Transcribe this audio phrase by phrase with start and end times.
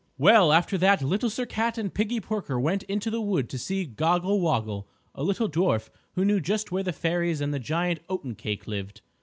[0.17, 3.85] Well, after that Little Sir Cat and Piggie Porker went into the wood to see
[3.85, 9.01] Goggle Woggle, a little dwarf who knew just where the fairies and Giant Oatencake lived.